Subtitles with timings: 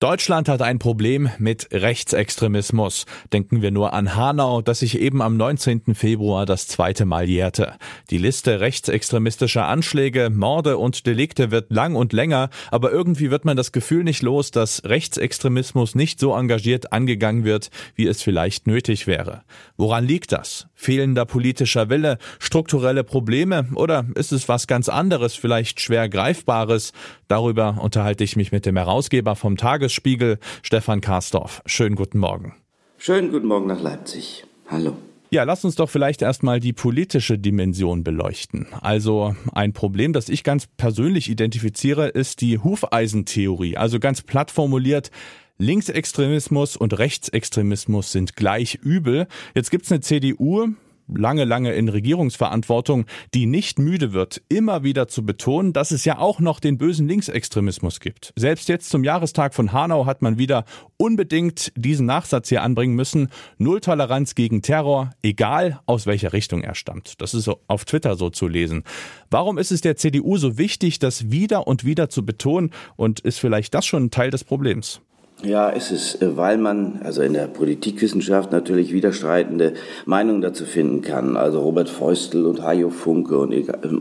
[0.00, 3.04] Deutschland hat ein Problem mit Rechtsextremismus.
[3.34, 5.94] Denken wir nur an Hanau, das sich eben am 19.
[5.94, 7.74] Februar das zweite Mal jährte.
[8.08, 13.58] Die Liste rechtsextremistischer Anschläge, Morde und Delikte wird lang und länger, aber irgendwie wird man
[13.58, 19.06] das Gefühl nicht los, dass Rechtsextremismus nicht so engagiert angegangen wird, wie es vielleicht nötig
[19.06, 19.42] wäre.
[19.76, 20.68] Woran liegt das?
[20.74, 26.94] Fehlender politischer Wille, strukturelle Probleme oder ist es was ganz anderes, vielleicht schwer greifbares?
[27.28, 29.58] Darüber unterhalte ich mich mit dem Herausgeber vom
[29.90, 31.62] Tagesspiegel, Stefan Karsdorf.
[31.66, 32.54] Schönen guten Morgen.
[32.96, 34.44] Schönen guten Morgen nach Leipzig.
[34.68, 34.96] Hallo.
[35.30, 38.66] Ja, lass uns doch vielleicht erstmal die politische Dimension beleuchten.
[38.80, 43.76] Also ein Problem, das ich ganz persönlich identifiziere, ist die Hufeisentheorie.
[43.76, 45.10] Also ganz platt formuliert,
[45.58, 49.26] Linksextremismus und Rechtsextremismus sind gleich übel.
[49.54, 50.68] Jetzt gibt's eine CDU,
[51.16, 56.18] lange, lange in Regierungsverantwortung, die nicht müde wird, immer wieder zu betonen, dass es ja
[56.18, 58.32] auch noch den bösen Linksextremismus gibt.
[58.36, 60.64] Selbst jetzt zum Jahrestag von Hanau hat man wieder
[60.96, 63.28] unbedingt diesen Nachsatz hier anbringen müssen.
[63.58, 67.20] Null Toleranz gegen Terror, egal aus welcher Richtung er stammt.
[67.20, 68.84] Das ist auf Twitter so zu lesen.
[69.30, 73.38] Warum ist es der CDU so wichtig, das wieder und wieder zu betonen und ist
[73.38, 75.00] vielleicht das schon Teil des Problems?
[75.42, 79.72] Ja, ist es, äh, weil man also in der Politikwissenschaft natürlich widerstreitende
[80.04, 81.38] Meinungen dazu finden kann.
[81.38, 83.54] Also Robert Feustel und Hajo Funke und,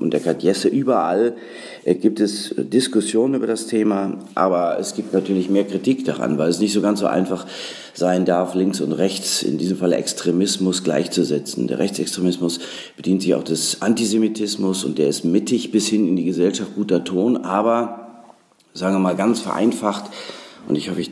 [0.00, 1.34] und Eckhard Jesse, überall
[1.84, 6.48] äh, gibt es Diskussionen über das Thema, aber es gibt natürlich mehr Kritik daran, weil
[6.48, 7.46] es nicht so ganz so einfach
[7.92, 11.66] sein darf, links und rechts, in diesem Fall Extremismus gleichzusetzen.
[11.66, 12.60] Der Rechtsextremismus
[12.96, 17.04] bedient sich auch des Antisemitismus und der ist mittig bis hin in die Gesellschaft guter
[17.04, 18.24] Ton, aber
[18.72, 20.04] sagen wir mal ganz vereinfacht,
[20.68, 21.10] und ich hoffe, ich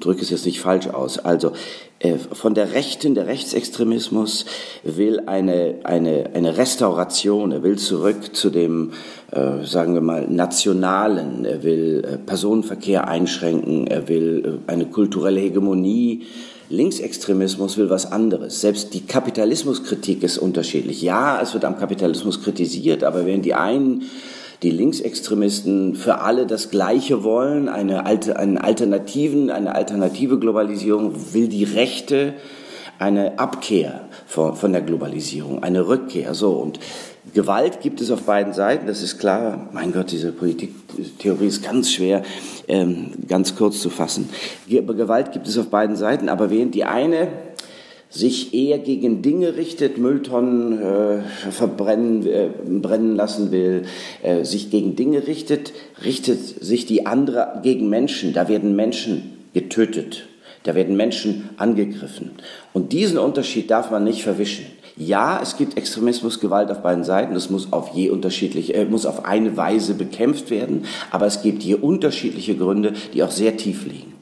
[0.00, 1.18] drücke es jetzt nicht falsch aus.
[1.18, 1.52] Also
[1.98, 4.44] äh, von der Rechten, der Rechtsextremismus
[4.82, 8.92] will eine, eine, eine Restauration, er will zurück zu dem,
[9.30, 15.40] äh, sagen wir mal, Nationalen, er will äh, Personenverkehr einschränken, er will äh, eine kulturelle
[15.40, 16.26] Hegemonie,
[16.68, 18.62] Linksextremismus will was anderes.
[18.62, 21.02] Selbst die Kapitalismuskritik ist unterschiedlich.
[21.02, 24.04] Ja, es wird am Kapitalismus kritisiert, aber wenn die einen
[24.62, 31.48] die Linksextremisten für alle das Gleiche wollen, eine, alte, einen Alternativen, eine alternative Globalisierung, will
[31.48, 32.34] die Rechte
[32.98, 36.34] eine Abkehr von, von der Globalisierung, eine Rückkehr.
[36.34, 36.78] So und
[37.34, 39.68] Gewalt gibt es auf beiden Seiten, das ist klar.
[39.72, 42.22] Mein Gott, diese Politiktheorie ist ganz schwer,
[42.68, 44.28] ähm, ganz kurz zu fassen.
[44.68, 47.28] Gewalt gibt es auf beiden Seiten, aber während die eine
[48.12, 52.50] sich eher gegen Dinge richtet, Mülltonnen äh, verbrennen, äh,
[52.80, 53.84] brennen lassen will,
[54.22, 55.72] äh, sich gegen Dinge richtet,
[56.04, 58.34] richtet sich die andere gegen Menschen.
[58.34, 60.26] Da werden Menschen getötet,
[60.64, 62.32] da werden Menschen angegriffen.
[62.74, 64.66] Und diesen Unterschied darf man nicht verwischen.
[64.94, 67.32] Ja, es gibt Extremismus, Gewalt auf beiden Seiten.
[67.32, 70.84] Das muss auf je unterschiedlich, äh, muss auf eine Weise bekämpft werden.
[71.10, 74.12] Aber es gibt hier unterschiedliche Gründe, die auch sehr tief liegen.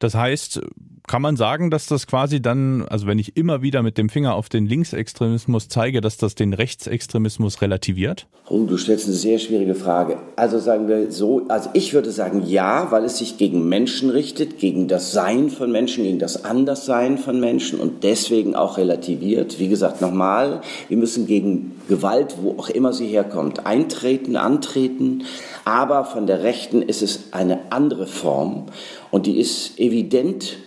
[0.00, 0.60] Das heißt,
[1.08, 4.34] kann man sagen, dass das quasi dann, also wenn ich immer wieder mit dem Finger
[4.34, 8.26] auf den Linksextremismus zeige, dass das den Rechtsextremismus relativiert?
[8.48, 10.18] Oh, du stellst eine sehr schwierige Frage.
[10.36, 14.58] Also sagen wir so, also ich würde sagen ja, weil es sich gegen Menschen richtet,
[14.58, 19.58] gegen das Sein von Menschen, gegen das Anderssein von Menschen und deswegen auch relativiert.
[19.58, 25.24] Wie gesagt, nochmal, wir müssen gegen Gewalt, wo auch immer sie herkommt, eintreten, antreten.
[25.64, 28.66] Aber von der Rechten ist es eine andere Form
[29.10, 30.58] und die ist evident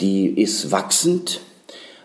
[0.00, 1.40] die ist wachsend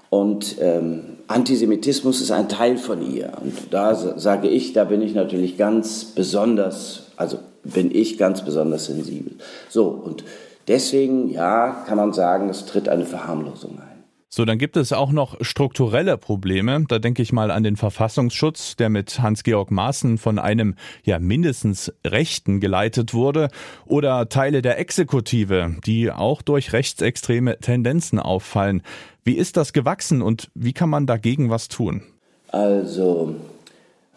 [0.10, 3.34] und ähm, Antisemitismus ist ein Teil von ihr.
[3.40, 8.86] Und da sage ich, da bin ich natürlich ganz besonders, also bin ich ganz besonders
[8.86, 9.34] sensibel.
[9.70, 10.24] So, und
[10.68, 13.99] deswegen, ja, kann man sagen, es tritt eine Verharmlosung ein.
[14.32, 16.86] So, dann gibt es auch noch strukturelle Probleme.
[16.88, 21.92] Da denke ich mal an den Verfassungsschutz, der mit Hans-Georg Maaßen von einem ja mindestens
[22.06, 23.50] Rechten geleitet wurde,
[23.88, 28.84] oder Teile der Exekutive, die auch durch rechtsextreme Tendenzen auffallen.
[29.24, 32.04] Wie ist das gewachsen und wie kann man dagegen was tun?
[32.50, 33.34] Also,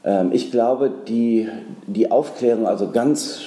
[0.04, 1.48] ähm, ich glaube, die,
[1.86, 3.44] die Aufklärung, also ganz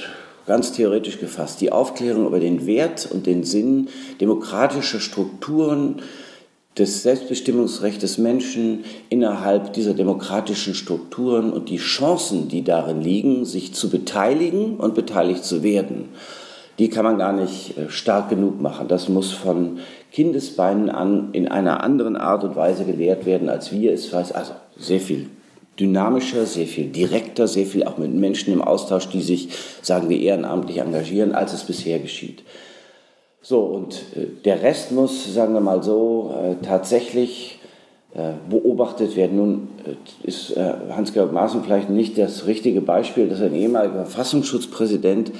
[0.47, 3.89] ganz theoretisch gefasst, die Aufklärung über den Wert und den Sinn
[4.21, 6.03] demokratischer Strukturen,
[6.77, 13.73] des Selbstbestimmungsrechts des Menschen innerhalb dieser demokratischen Strukturen und die Chancen, die darin liegen, sich
[13.73, 16.09] zu beteiligen und beteiligt zu werden,
[16.77, 18.89] die kann man gar nicht äh, stark genug machen.
[18.89, 19.79] Das muss von
[20.11, 24.33] Kindesbeinen an in einer anderen Art und Weise gelehrt werden, als wir es weiß.
[24.33, 25.29] Also sehr viel
[25.79, 29.49] dynamischer, sehr viel direkter, sehr viel auch mit Menschen im Austausch, die sich,
[29.81, 32.43] sagen wir, ehrenamtlich engagieren, als es bisher geschieht.
[33.47, 37.59] So, und äh, der Rest muss, sagen wir mal so, äh, tatsächlich
[38.15, 39.37] äh, beobachtet werden.
[39.37, 39.67] Nun
[40.23, 45.31] ist Hans-Georg Maaßen vielleicht nicht das richtige Beispiel, dass ein ehemaliger Verfassungsschutzpräsident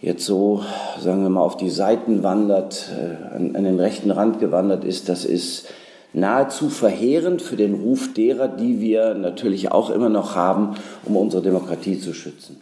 [0.00, 0.62] jetzt so,
[0.98, 2.90] sagen wir mal, auf die Seiten wandert,
[3.32, 5.08] an, an den rechten Rand gewandert ist.
[5.08, 5.68] Das ist
[6.12, 11.42] nahezu verheerend für den Ruf derer, die wir natürlich auch immer noch haben, um unsere
[11.42, 12.60] Demokratie zu schützen.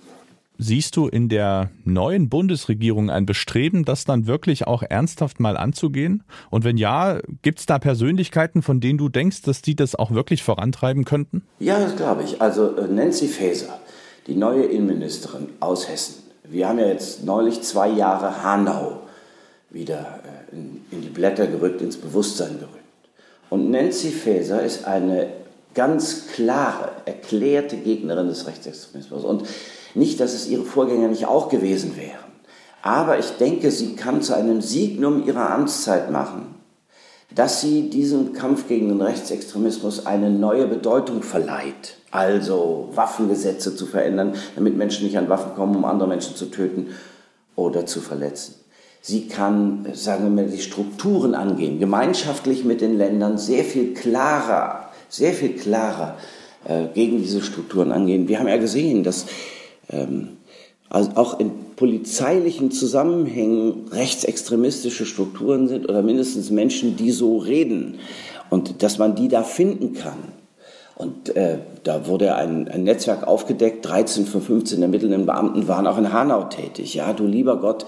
[0.62, 6.22] Siehst du in der neuen Bundesregierung ein Bestreben, das dann wirklich auch ernsthaft mal anzugehen?
[6.50, 10.10] Und wenn ja, gibt es da Persönlichkeiten, von denen du denkst, dass die das auch
[10.10, 11.44] wirklich vorantreiben könnten?
[11.60, 12.42] Ja, das glaube ich.
[12.42, 13.80] Also äh, Nancy Faeser,
[14.26, 16.24] die neue Innenministerin aus Hessen.
[16.44, 19.00] Wir haben ja jetzt neulich zwei Jahre Hanau
[19.70, 20.20] wieder
[20.52, 22.76] äh, in, in die Blätter gerückt, ins Bewusstsein gerückt.
[23.48, 25.39] Und Nancy Faeser ist eine
[25.74, 29.24] ganz klare, erklärte Gegnerin des Rechtsextremismus.
[29.24, 29.44] Und
[29.94, 32.30] nicht, dass es ihre Vorgänger nicht auch gewesen wären.
[32.82, 36.54] Aber ich denke, sie kann zu einem Signum ihrer Amtszeit machen,
[37.34, 41.96] dass sie diesem Kampf gegen den Rechtsextremismus eine neue Bedeutung verleiht.
[42.10, 46.88] Also Waffengesetze zu verändern, damit Menschen nicht an Waffen kommen, um andere Menschen zu töten
[47.54, 48.54] oder zu verletzen.
[49.02, 54.89] Sie kann, sagen wir mal, die Strukturen angehen, gemeinschaftlich mit den Ländern sehr viel klarer,
[55.10, 56.16] sehr viel klarer
[56.64, 58.28] äh, gegen diese Strukturen angehen.
[58.28, 59.26] Wir haben ja gesehen, dass
[59.90, 60.38] ähm,
[60.88, 67.98] also auch in polizeilichen Zusammenhängen rechtsextremistische Strukturen sind oder mindestens Menschen, die so reden
[68.50, 70.18] und dass man die da finden kann.
[70.96, 75.96] Und äh, da wurde ein, ein, Netzwerk aufgedeckt, 13 von 15 ermittelnden Beamten waren auch
[75.96, 76.94] in Hanau tätig.
[76.94, 77.86] Ja, du lieber Gott,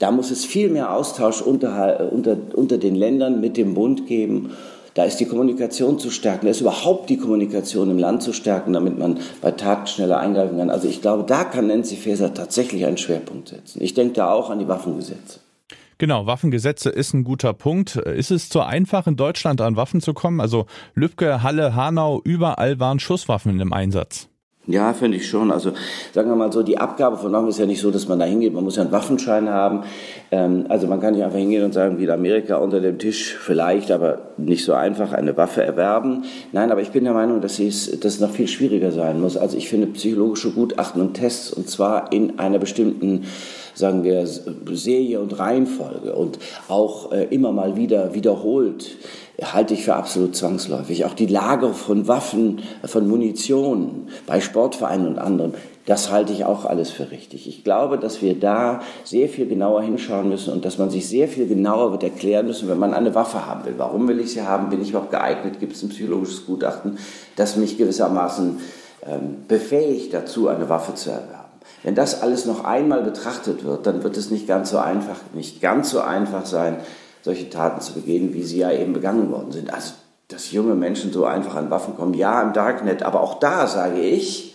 [0.00, 4.50] da muss es viel mehr Austausch unter, unter, unter den Ländern mit dem Bund geben.
[4.94, 8.72] Da ist die Kommunikation zu stärken, da ist überhaupt die Kommunikation im Land zu stärken,
[8.72, 10.70] damit man bei Taten schneller eingreifen kann.
[10.70, 13.82] Also ich glaube, da kann Nancy Faeser tatsächlich einen Schwerpunkt setzen.
[13.82, 15.40] Ich denke da auch an die Waffengesetze.
[15.98, 17.96] Genau, Waffengesetze ist ein guter Punkt.
[17.96, 20.40] Ist es zu einfach, in Deutschland an Waffen zu kommen?
[20.40, 24.28] Also Lübcke, Halle, Hanau, überall waren Schusswaffen im Einsatz.
[24.66, 25.52] Ja, finde ich schon.
[25.52, 25.72] Also
[26.12, 28.24] sagen wir mal so, die Abgabe von Waffen ist ja nicht so, dass man da
[28.24, 28.54] hingeht.
[28.54, 29.82] Man muss ja einen Waffenschein haben.
[30.30, 33.36] Ähm, also man kann nicht einfach hingehen und sagen, wie in Amerika unter dem Tisch
[33.38, 36.24] vielleicht, aber nicht so einfach eine Waffe erwerben.
[36.52, 39.36] Nein, aber ich bin der Meinung, dass es dass es noch viel schwieriger sein muss.
[39.36, 43.24] Also ich finde psychologische Gutachten und Tests und zwar in einer bestimmten
[43.74, 46.38] sagen wir, Serie und Reihenfolge und
[46.68, 48.96] auch äh, immer mal wieder wiederholt
[49.42, 51.04] halte ich für absolut zwangsläufig.
[51.04, 55.54] Auch die Lager von Waffen, von Munition bei Sportvereinen und anderen,
[55.86, 57.46] das halte ich auch alles für richtig.
[57.46, 61.28] Ich glaube, dass wir da sehr viel genauer hinschauen müssen und dass man sich sehr
[61.28, 63.74] viel genauer wird erklären müssen, wenn man eine Waffe haben will.
[63.76, 64.70] Warum will ich sie haben?
[64.70, 65.60] Bin ich überhaupt geeignet?
[65.60, 66.98] Gibt es ein psychologisches Gutachten,
[67.36, 68.60] das mich gewissermaßen
[69.06, 71.43] ähm, befähigt dazu, eine Waffe zu erwerben?
[71.82, 75.60] Wenn das alles noch einmal betrachtet wird, dann wird es nicht ganz so einfach, nicht
[75.60, 76.78] ganz so einfach sein,
[77.22, 79.72] solche Taten zu begehen, wie sie ja eben begangen worden sind.
[79.72, 79.94] Also,
[80.28, 84.00] dass junge Menschen so einfach an Waffen kommen, ja, im Darknet, aber auch da sage
[84.00, 84.54] ich,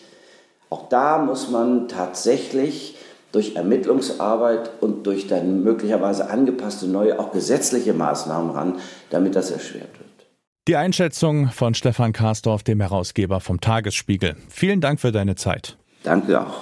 [0.69, 2.95] auch da muss man tatsächlich
[3.31, 8.75] durch Ermittlungsarbeit und durch dann möglicherweise angepasste neue, auch gesetzliche Maßnahmen ran,
[9.09, 10.09] damit das erschwert wird.
[10.67, 14.35] Die Einschätzung von Stefan Karsdorf, dem Herausgeber vom Tagesspiegel.
[14.49, 15.77] Vielen Dank für deine Zeit.
[16.03, 16.61] Danke auch.